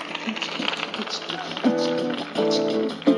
[0.00, 0.68] It's good.
[0.98, 1.40] It's good.
[1.64, 2.26] It's good.
[2.36, 2.58] It's
[3.04, 3.17] good.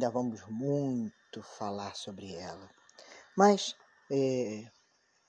[0.00, 2.70] Ainda vamos muito falar sobre ela.
[3.36, 3.76] Mas
[4.10, 4.64] é,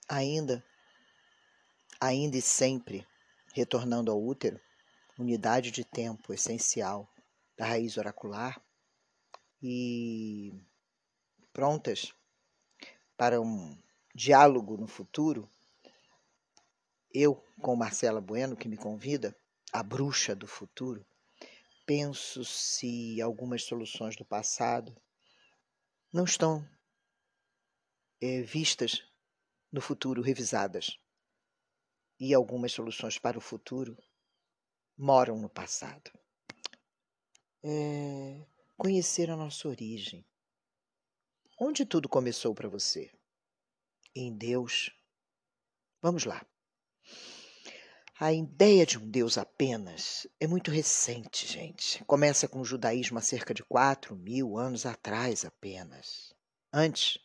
[0.07, 0.63] ainda,
[1.99, 3.05] ainda e sempre,
[3.53, 4.61] retornando ao útero,
[5.19, 7.05] unidade de tempo essencial
[7.57, 8.63] da raiz oracular
[9.61, 10.57] e
[11.51, 12.15] prontas
[13.17, 13.77] para um
[14.15, 15.51] diálogo no futuro,
[17.13, 19.35] eu, com Marcela Bueno, que me convida,
[19.73, 21.05] a bruxa do futuro,
[21.85, 24.95] penso se algumas soluções do passado
[26.13, 26.67] não estão
[28.21, 29.03] é, vistas
[29.71, 30.99] no futuro, revisadas.
[32.19, 33.97] E algumas soluções para o futuro
[34.97, 36.11] moram no passado.
[37.63, 38.45] É,
[38.77, 40.25] conhecer a nossa origem.
[41.59, 43.11] Onde tudo começou para você?
[44.15, 44.91] Em Deus.
[46.01, 46.45] Vamos lá.
[48.23, 52.03] A ideia de um Deus apenas é muito recente, gente.
[52.03, 56.31] Começa com o judaísmo há cerca de 4 mil anos atrás apenas.
[56.71, 57.17] Antes,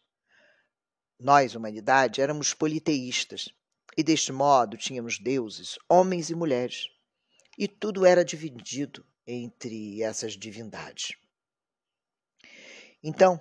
[1.21, 3.51] nós, humanidade, éramos politeístas
[3.95, 6.89] e, deste modo, tínhamos deuses, homens e mulheres.
[7.59, 11.15] E tudo era dividido entre essas divindades.
[13.03, 13.39] Então,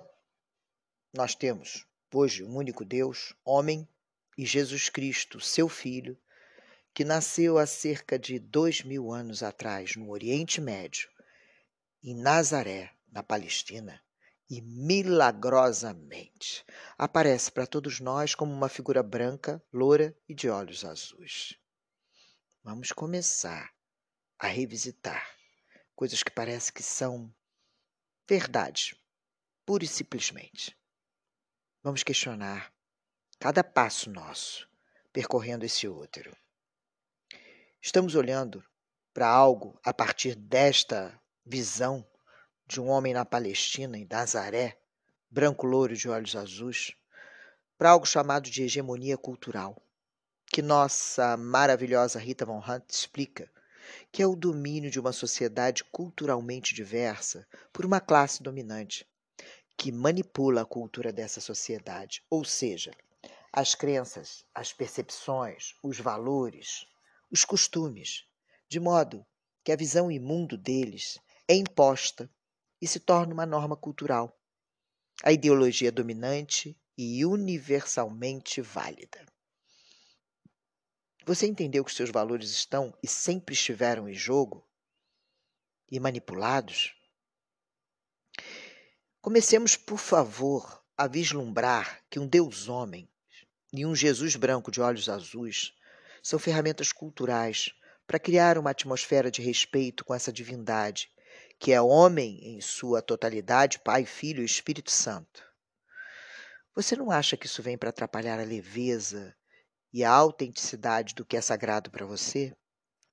[1.10, 3.88] nós temos hoje um único Deus, homem,
[4.36, 6.18] e Jesus Cristo, seu Filho,
[6.96, 11.10] que nasceu há cerca de dois mil anos atrás no Oriente Médio,
[12.02, 14.02] em Nazaré, na Palestina,
[14.48, 16.64] e milagrosamente
[16.96, 21.58] aparece para todos nós como uma figura branca, loura e de olhos azuis.
[22.64, 23.74] Vamos começar
[24.38, 25.36] a revisitar
[25.94, 27.30] coisas que parece que são
[28.26, 28.96] verdade,
[29.66, 30.74] pura e simplesmente.
[31.82, 32.72] Vamos questionar
[33.38, 34.66] cada passo nosso
[35.12, 36.34] percorrendo esse útero.
[37.86, 38.64] Estamos olhando
[39.14, 42.04] para algo a partir desta visão
[42.66, 44.76] de um homem na Palestina, em Nazaré,
[45.30, 46.96] branco louro de olhos azuis,
[47.78, 49.80] para algo chamado de hegemonia cultural,
[50.46, 53.48] que nossa maravilhosa Rita Von Hunt explica
[54.10, 59.06] que é o domínio de uma sociedade culturalmente diversa por uma classe dominante,
[59.76, 62.90] que manipula a cultura dessa sociedade, ou seja,
[63.52, 66.88] as crenças, as percepções, os valores,
[67.30, 68.24] os costumes,
[68.68, 69.26] de modo
[69.64, 72.30] que a visão imundo deles é imposta
[72.80, 74.38] e se torna uma norma cultural,
[75.22, 79.24] a ideologia dominante e universalmente válida.
[81.24, 84.64] Você entendeu que seus valores estão e sempre estiveram em jogo
[85.90, 86.94] e manipulados?
[89.20, 93.10] Comecemos, por favor, a vislumbrar que um Deus homem
[93.72, 95.74] e um Jesus branco de olhos azuis
[96.26, 97.72] são ferramentas culturais
[98.04, 101.08] para criar uma atmosfera de respeito com essa divindade,
[101.56, 105.48] que é homem em sua totalidade, Pai, Filho e Espírito Santo.
[106.74, 109.36] Você não acha que isso vem para atrapalhar a leveza
[109.92, 112.56] e a autenticidade do que é sagrado para você?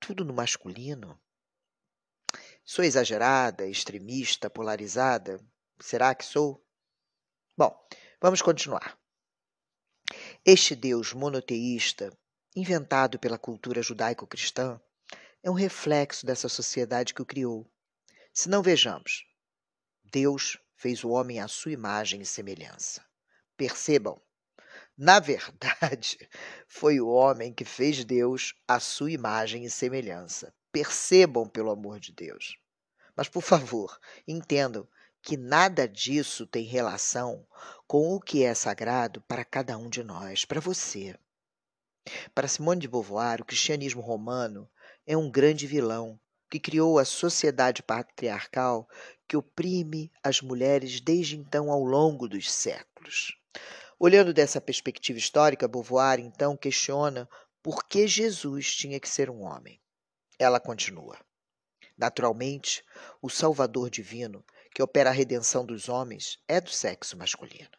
[0.00, 1.16] Tudo no masculino?
[2.64, 5.38] Sou exagerada, extremista, polarizada?
[5.78, 6.66] Será que sou?
[7.56, 7.80] Bom,
[8.20, 8.98] vamos continuar.
[10.44, 12.10] Este Deus monoteísta
[12.54, 14.80] inventado pela cultura judaico-cristã,
[15.42, 17.70] é um reflexo dessa sociedade que o criou.
[18.32, 19.26] Se não vejamos,
[20.04, 23.04] Deus fez o homem à sua imagem e semelhança.
[23.56, 24.20] Percebam,
[24.96, 26.28] Na verdade,
[26.68, 30.54] foi o homem que fez Deus à sua imagem e semelhança.
[30.70, 32.56] Percebam, pelo amor de Deus.
[33.16, 34.88] Mas, por favor, entendam
[35.20, 37.46] que nada disso tem relação
[37.86, 41.18] com o que é sagrado para cada um de nós, para você.
[42.34, 44.68] Para Simone de Beauvoir, o cristianismo romano
[45.06, 46.18] é um grande vilão
[46.50, 48.88] que criou a sociedade patriarcal
[49.26, 53.36] que oprime as mulheres desde então ao longo dos séculos.
[53.98, 57.28] Olhando dessa perspectiva histórica, Beauvoir então questiona
[57.62, 59.80] por que Jesus tinha que ser um homem.
[60.38, 61.18] Ela continua.
[61.96, 62.84] Naturalmente,
[63.22, 67.70] o Salvador divino, que opera a redenção dos homens, é do sexo masculino.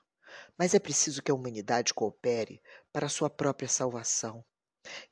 [0.58, 2.62] Mas é preciso que a humanidade coopere
[2.96, 4.42] para sua própria salvação.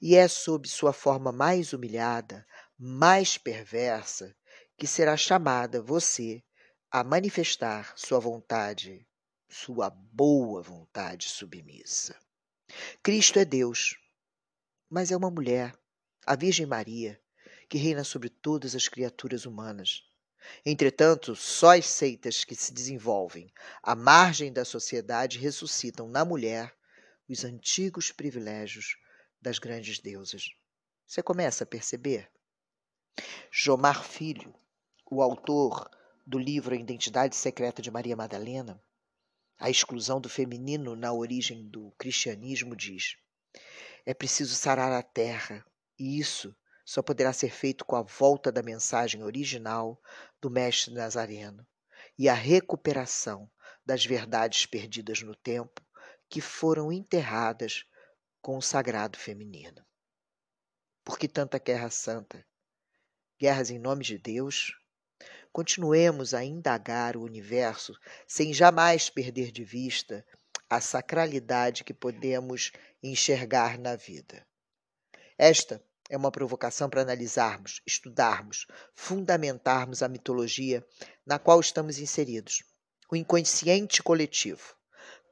[0.01, 2.47] E é sob sua forma mais humilhada,
[2.79, 4.33] mais perversa,
[4.77, 6.41] que será chamada você
[6.89, 9.05] a manifestar sua vontade
[9.49, 12.17] sua boa vontade submissa.
[13.03, 13.97] Cristo é Deus,
[14.89, 15.77] mas é uma mulher,
[16.25, 17.21] a Virgem Maria,
[17.67, 20.03] que reina sobre todas as criaturas humanas.
[20.65, 23.51] Entretanto, só as seitas que se desenvolvem
[23.83, 26.73] à margem da sociedade ressuscitam na mulher
[27.33, 28.95] os antigos privilégios
[29.41, 30.49] das grandes deusas.
[31.05, 32.31] Você começa a perceber?
[33.51, 34.53] Jomar Filho,
[35.09, 35.89] o autor
[36.25, 38.81] do livro A Identidade Secreta de Maria Madalena,
[39.59, 43.17] a exclusão do feminino na origem do cristianismo diz:
[44.05, 45.65] é preciso sarar a terra,
[45.97, 49.99] e isso só poderá ser feito com a volta da mensagem original
[50.39, 51.65] do Mestre Nazareno
[52.17, 53.49] e a recuperação
[53.85, 55.81] das verdades perdidas no tempo
[56.33, 57.85] que foram enterradas
[58.41, 59.85] com o sagrado feminino.
[61.03, 62.43] Por que tanta guerra santa?
[63.39, 64.75] Guerras em nome de Deus
[65.51, 67.93] continuemos a indagar o universo
[68.27, 70.25] sem jamais perder de vista
[70.67, 72.71] a sacralidade que podemos
[73.03, 74.43] enxergar na vida.
[75.37, 78.65] Esta é uma provocação para analisarmos, estudarmos,
[78.95, 80.83] fundamentarmos a mitologia
[81.23, 82.63] na qual estamos inseridos,
[83.11, 84.75] o inconsciente coletivo,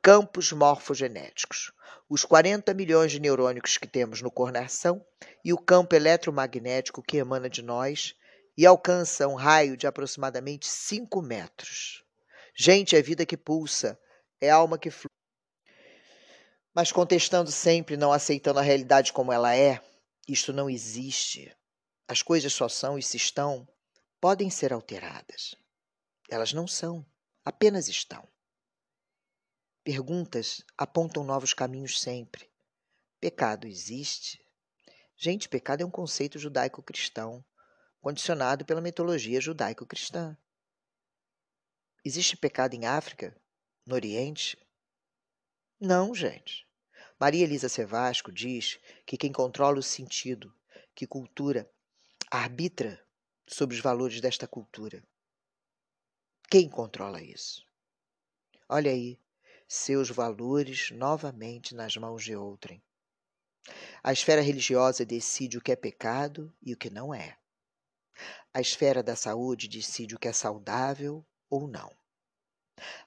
[0.02, 1.72] campos morfogenéticos,
[2.10, 5.06] os 40 milhões de neurônicos que temos no coração
[5.46, 8.16] e o campo eletromagnético que emana de nós
[8.58, 12.04] e alcança um raio de aproximadamente 5 metros.
[12.58, 14.00] Gente, é vida que pulsa,
[14.42, 15.06] é alma que flui.
[16.74, 19.80] Mas contestando sempre, não aceitando a realidade como ela é,
[20.28, 21.56] isto não existe.
[22.08, 23.68] As coisas só são e se estão,
[24.20, 25.56] podem ser alteradas.
[26.30, 27.06] Elas não são,
[27.46, 28.31] apenas estão.
[29.84, 32.48] Perguntas apontam novos caminhos sempre.
[33.20, 34.40] Pecado existe?
[35.18, 37.44] Gente, pecado é um conceito judaico-cristão
[38.00, 40.38] condicionado pela mitologia judaico-cristã.
[42.06, 43.36] Existe pecado em África?
[43.84, 44.56] No Oriente?
[45.80, 46.68] Não, gente.
[47.20, 50.54] Maria Elisa Sevasco diz que quem controla o sentido,
[50.94, 51.68] que cultura,
[52.30, 53.04] arbitra
[53.48, 55.04] sobre os valores desta cultura.
[56.52, 57.66] Quem controla isso?
[58.70, 59.20] Olha aí,
[59.74, 62.84] seus valores novamente nas mãos de outrem.
[64.04, 67.38] A esfera religiosa decide o que é pecado e o que não é.
[68.54, 71.90] A esfera da saúde decide o que é saudável ou não.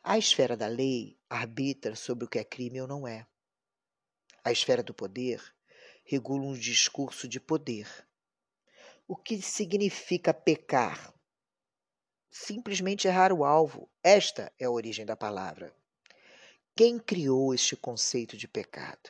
[0.02, 3.26] A esfera da lei arbitra sobre o que é crime ou não é.
[4.43, 5.44] A esfera do poder
[6.03, 8.08] regula um discurso de poder.
[9.06, 11.12] O que significa pecar?
[12.31, 13.86] Simplesmente errar o alvo.
[14.03, 15.77] Esta é a origem da palavra.
[16.76, 19.08] Quem criou este conceito de pecado?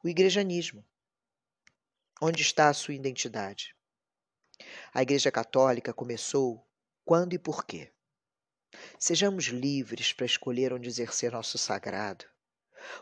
[0.00, 0.86] O igrejanismo.
[2.22, 3.74] Onde está a sua identidade?
[4.94, 6.64] A Igreja Católica começou
[7.04, 7.92] quando e por quê?
[8.96, 12.24] Sejamos livres para escolher onde exercer nosso sagrado.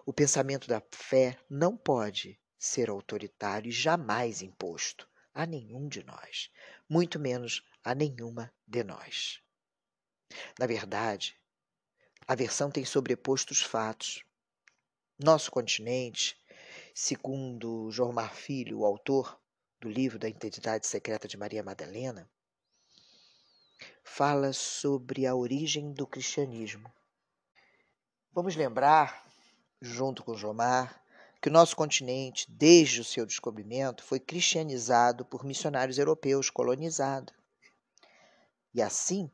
[0.06, 6.50] O pensamento da fé não pode ser autoritário e jamais imposto a nenhum de nós,
[6.88, 9.42] muito menos a nenhuma de nós.
[10.58, 11.37] Na verdade,
[12.28, 14.22] a versão tem sobreposto os fatos.
[15.18, 16.36] Nosso continente,
[16.94, 19.40] segundo João Filho, o autor,
[19.80, 22.28] do livro da Identidade Secreta de Maria Madalena,
[24.04, 26.92] fala sobre a origem do cristianismo.
[28.30, 29.26] Vamos lembrar,
[29.80, 31.02] junto com Jomar,
[31.40, 37.34] que o nosso continente, desde o seu descobrimento, foi cristianizado por missionários europeus colonizados.
[38.74, 39.30] E assim,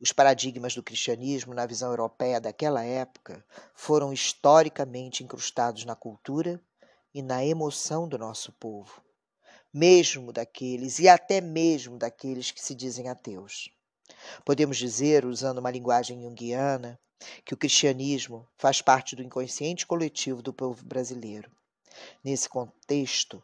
[0.00, 6.60] os paradigmas do cristianismo na visão europeia daquela época foram historicamente incrustados na cultura
[7.12, 9.02] e na emoção do nosso povo
[9.72, 13.70] mesmo daqueles e até mesmo daqueles que se dizem ateus.
[14.44, 16.98] Podemos dizer, usando uma linguagem junguiana,
[17.44, 21.50] que o cristianismo faz parte do inconsciente coletivo do povo brasileiro.
[22.24, 23.42] Nesse contexto,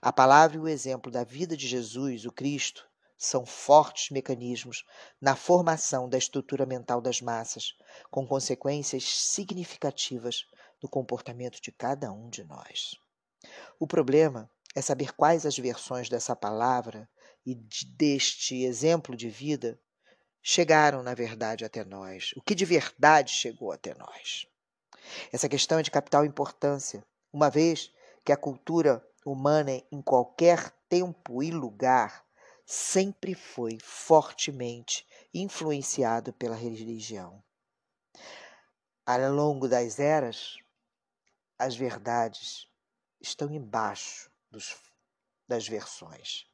[0.00, 2.88] a palavra e o exemplo da vida de Jesus, o Cristo,
[3.22, 4.82] são fortes mecanismos
[5.20, 7.76] na formação da estrutura mental das massas,
[8.10, 10.46] com consequências significativas
[10.82, 12.98] no comportamento de cada um de nós.
[13.78, 17.06] O problema é saber quais as versões dessa palavra
[17.44, 19.78] e deste exemplo de vida
[20.42, 22.32] chegaram, na verdade, até nós.
[22.36, 24.46] O que de verdade chegou até nós?
[25.30, 27.92] Essa questão é de capital importância, uma vez
[28.24, 32.24] que a cultura humana, em qualquer tempo e lugar,
[32.70, 37.42] sempre foi fortemente influenciado pela religião.
[39.04, 40.56] Ao longo das eras,
[41.58, 42.68] as verdades
[43.20, 44.76] estão embaixo dos,
[45.48, 46.46] das versões.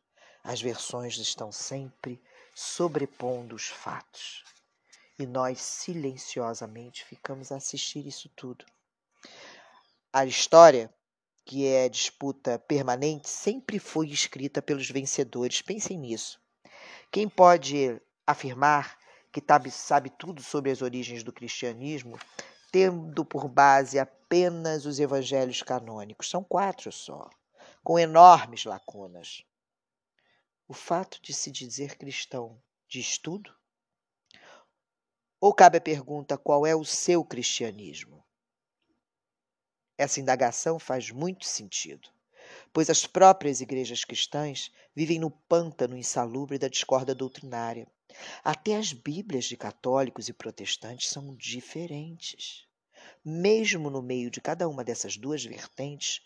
[0.42, 2.18] As versões estão sempre
[2.54, 4.42] sobrepondo os fatos.
[5.18, 8.64] E nós silenciosamente ficamos a assistir isso tudo.
[10.11, 10.90] A história
[11.47, 15.62] que é disputa permanente, sempre foi escrita pelos vencedores.
[15.62, 16.41] Pensem nisso.
[17.09, 18.99] Quem pode afirmar
[19.33, 22.19] que sabe tudo sobre as origens do cristianismo,
[22.73, 26.29] tendo por base apenas os evangelhos canônicos?
[26.29, 27.31] São quatro só,
[27.85, 29.45] com enormes lacunas.
[30.67, 33.55] O fato de se dizer cristão diz tudo?
[35.41, 38.25] Ou cabe a pergunta: qual é o seu cristianismo?
[39.99, 42.09] Essa indagação faz muito sentido,
[42.73, 47.87] pois as próprias igrejas cristãs vivem no pântano insalubre da discórdia doutrinária.
[48.45, 52.67] Até as Bíblias de católicos e protestantes são diferentes.
[53.25, 56.23] Mesmo no meio de cada uma dessas duas vertentes,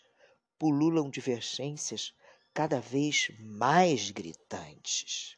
[0.59, 2.13] pululam divergências
[2.53, 5.37] cada vez mais gritantes.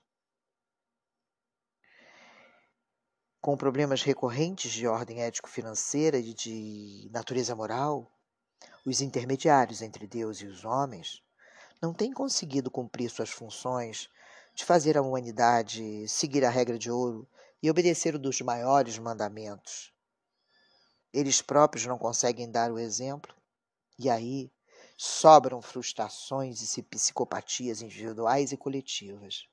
[3.40, 8.13] Com problemas recorrentes de ordem ético-financeira e de natureza moral,
[8.86, 11.24] os intermediários entre Deus e os homens
[11.82, 14.10] não têm conseguido cumprir suas funções
[14.54, 17.28] de fazer a humanidade seguir a regra de ouro
[17.62, 19.94] e obedecer o dos maiores mandamentos.
[21.14, 23.34] Eles próprios não conseguem dar o exemplo,
[23.98, 24.52] e aí
[24.98, 29.48] sobram frustrações e psicopatias individuais e coletivas.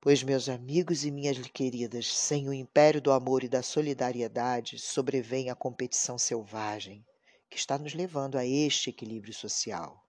[0.00, 5.50] Pois, meus amigos e minhas queridas, sem o império do amor e da solidariedade sobrevém
[5.50, 7.04] a competição selvagem,
[7.50, 10.06] que está nos levando a este equilíbrio social.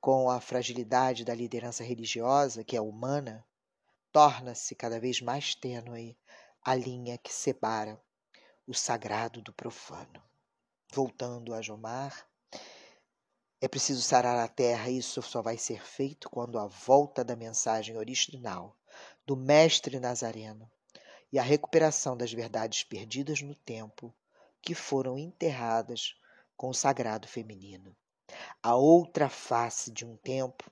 [0.00, 3.46] Com a fragilidade da liderança religiosa, que é humana,
[4.12, 6.18] torna-se cada vez mais tênue
[6.60, 8.00] a linha que separa
[8.66, 10.22] o sagrado do profano.
[10.92, 12.26] Voltando a Jomar,
[13.60, 17.36] é preciso sarar a terra, e isso só vai ser feito quando a volta da
[17.36, 18.76] mensagem original
[19.24, 20.70] do Mestre Nazareno
[21.32, 24.14] e a recuperação das verdades perdidas no tempo
[24.60, 26.14] que foram enterradas
[26.56, 27.96] com o sagrado feminino.
[28.62, 30.70] A outra face de um tempo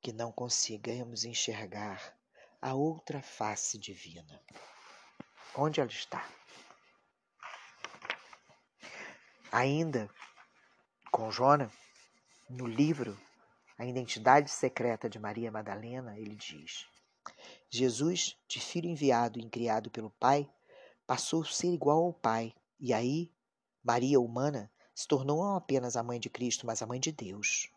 [0.00, 2.14] que não consigamos enxergar
[2.60, 4.40] a outra face divina.
[5.56, 6.28] Onde ela está?
[9.52, 10.10] Ainda
[11.10, 11.70] com Jona,
[12.48, 13.18] no livro
[13.78, 16.86] A Identidade Secreta de Maria Madalena, ele diz:
[17.70, 20.50] Jesus, de filho enviado e criado pelo Pai,
[21.06, 23.33] passou a ser igual ao Pai, e aí
[23.84, 27.68] Maria, humana, se tornou não apenas a mãe de Cristo, mas a mãe de Deus.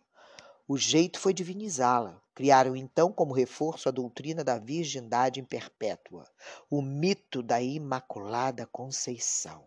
[0.65, 2.21] O jeito foi divinizá-la.
[2.33, 6.25] Criaram então como reforço a doutrina da virgindade perpétua,
[6.69, 9.65] o mito da Imaculada Conceição.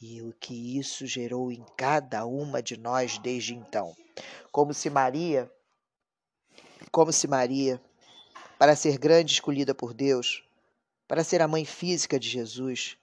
[0.00, 3.96] E o que isso gerou em cada uma de nós desde então.
[4.52, 5.50] Como se Maria,
[6.92, 7.80] como se Maria,
[8.58, 10.44] para ser grande escolhida por Deus,
[11.08, 12.98] para ser a mãe física de Jesus,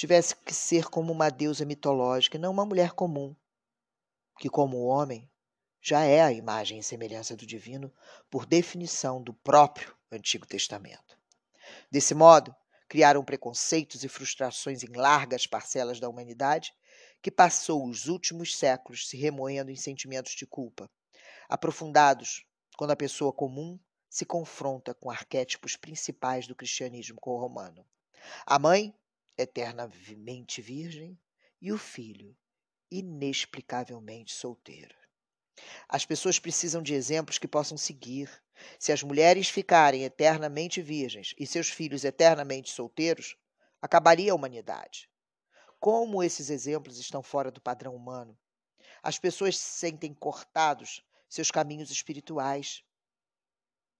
[0.00, 3.36] tivesse que ser como uma deusa mitológica e não uma mulher comum,
[4.38, 5.30] que, como homem,
[5.78, 7.92] já é a imagem e semelhança do divino
[8.30, 11.18] por definição do próprio Antigo Testamento.
[11.90, 12.56] Desse modo,
[12.88, 16.72] criaram preconceitos e frustrações em largas parcelas da humanidade,
[17.20, 20.90] que passou os últimos séculos se remoendo em sentimentos de culpa,
[21.46, 23.78] aprofundados quando a pessoa comum
[24.08, 27.84] se confronta com arquétipos principais do cristianismo romano.
[28.46, 28.94] A mãe
[29.40, 31.18] eternamente virgem,
[31.60, 32.36] e o filho,
[32.90, 34.94] inexplicavelmente solteiro.
[35.88, 38.30] As pessoas precisam de exemplos que possam seguir.
[38.78, 43.36] Se as mulheres ficarem eternamente virgens e seus filhos eternamente solteiros,
[43.80, 45.08] acabaria a humanidade.
[45.78, 48.38] Como esses exemplos estão fora do padrão humano?
[49.02, 52.82] As pessoas se sentem cortados seus caminhos espirituais,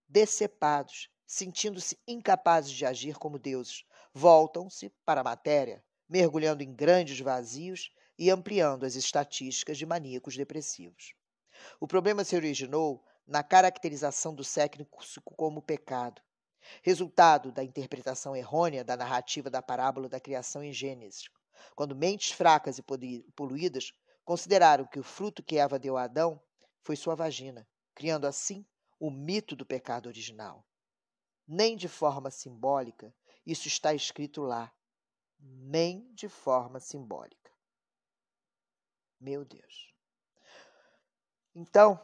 [0.08, 7.92] decepados, sentindo-se incapazes de agir como deuses, voltam-se para a matéria, mergulhando em grandes vazios
[8.18, 11.14] e ampliando as estatísticas de maníacos depressivos.
[11.78, 16.20] O problema se originou na caracterização do sexo como pecado,
[16.82, 21.28] resultado da interpretação errônea da narrativa da parábola da criação em Gênesis,
[21.74, 22.82] quando mentes fracas e
[23.34, 23.92] poluídas
[24.24, 26.42] consideraram que o fruto que Eva deu a Adão
[26.82, 28.66] foi sua vagina, criando assim
[28.98, 30.66] o mito do pecado original.
[31.46, 33.14] Nem de forma simbólica
[33.46, 34.72] isso está escrito lá,
[35.38, 37.50] nem de forma simbólica.
[39.18, 39.94] Meu Deus.
[41.54, 42.00] Então,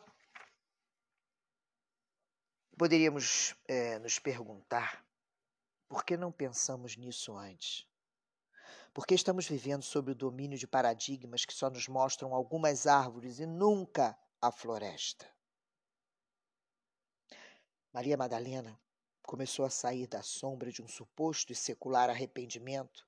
[2.76, 5.04] poderíamos é, nos perguntar
[5.88, 7.88] por que não pensamos nisso antes?
[8.92, 13.46] Porque estamos vivendo sob o domínio de paradigmas que só nos mostram algumas árvores e
[13.46, 15.30] nunca a floresta.
[17.92, 18.78] Maria Madalena
[19.26, 23.06] começou a sair da sombra de um suposto e secular arrependimento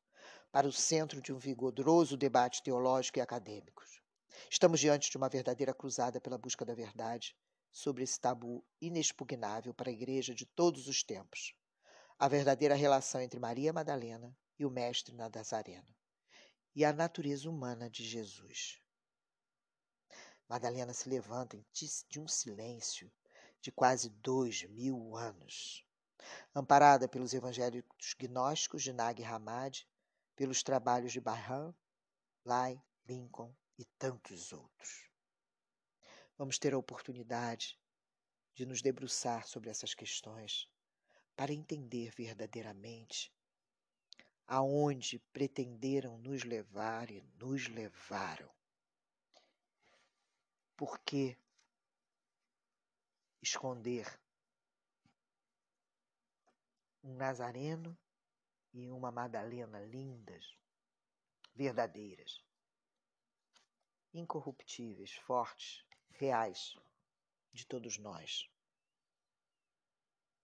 [0.51, 3.83] para o centro de um vigoroso debate teológico e acadêmico.
[4.51, 7.37] Estamos diante de uma verdadeira cruzada pela busca da verdade
[7.71, 11.55] sobre esse tabu inexpugnável para a igreja de todos os tempos.
[12.19, 15.95] A verdadeira relação entre Maria Madalena e o Mestre Nazareno
[16.75, 18.81] e a natureza humana de Jesus.
[20.49, 21.59] Madalena se levanta
[22.09, 23.13] de um silêncio
[23.61, 25.88] de quase dois mil anos.
[26.55, 29.87] Amparada pelos evangélicos gnósticos de Nag Hammadi,
[30.35, 31.75] pelos trabalhos de Barham,
[32.45, 35.11] Lai, Lincoln e tantos outros.
[36.37, 37.79] Vamos ter a oportunidade
[38.55, 40.69] de nos debruçar sobre essas questões
[41.37, 43.33] para entender verdadeiramente
[44.49, 48.51] aonde pretenderam nos levar e nos levaram.
[50.75, 51.37] Por que
[53.43, 54.19] esconder
[57.02, 57.97] um Nazareno
[58.73, 60.57] e uma Madalena lindas,
[61.55, 62.45] verdadeiras,
[64.12, 66.75] incorruptíveis, fortes, reais
[67.53, 68.51] de todos nós,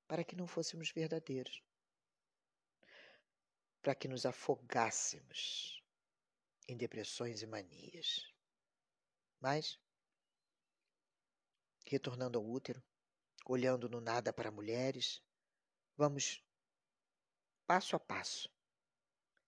[0.07, 1.63] para que não fôssemos verdadeiros,
[3.83, 5.83] para que nos afogássemos
[6.67, 8.33] em depressões e manias.
[9.41, 9.79] Mas,
[11.87, 12.83] retornando ao útero,
[13.45, 15.23] olhando no nada para mulheres,
[15.97, 16.43] vamos
[17.67, 18.49] passo a passo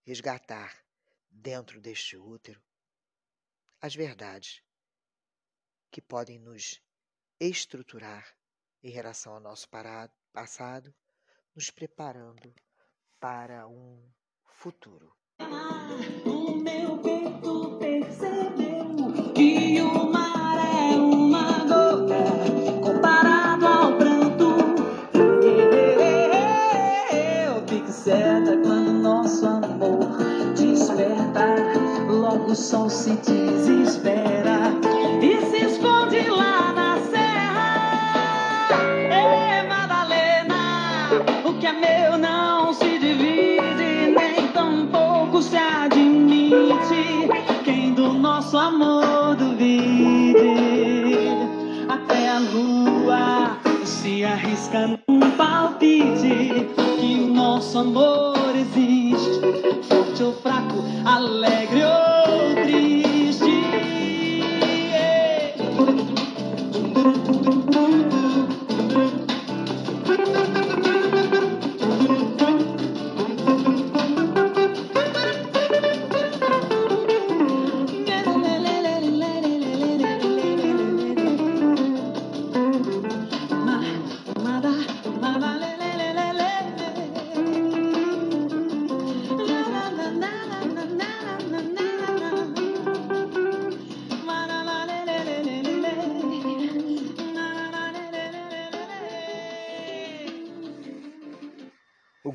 [0.04, 0.84] resgatar
[1.30, 2.62] dentro deste útero
[3.80, 4.62] as verdades
[5.90, 6.80] que podem nos
[7.38, 8.36] estruturar
[8.82, 10.94] em relação ao nosso parado, passado,
[11.54, 12.54] nos preparando
[13.18, 14.08] para um
[14.44, 15.14] futuro.
[16.24, 20.05] O meu peito percebeu que o
[33.06, 34.74] se desespera
[35.22, 38.68] e se esconde lá na serra.
[38.90, 47.28] Ei, Madalena, o que é meu não se divide, nem tampouco se admite.
[47.64, 50.34] Quem do nosso amor duvide,
[51.88, 56.66] até a lua se arrisca num palpite
[56.98, 62.05] que o nosso amor existe, forte ou fraco, alegre ou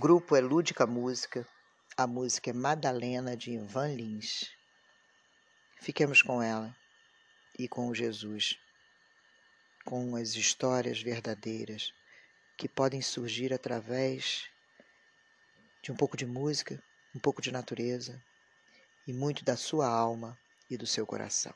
[0.02, 1.48] grupo é Lúdica Música,
[1.96, 4.50] a música é Madalena de Ivan Lins.
[5.80, 6.76] Fiquemos com ela
[7.60, 8.58] e com Jesus,
[9.86, 11.94] com as histórias verdadeiras
[12.58, 14.50] que podem surgir através
[15.84, 16.84] de um pouco de música,
[17.16, 18.20] um pouco de natureza
[19.06, 20.36] e muito da sua alma
[20.68, 21.54] e do seu coração.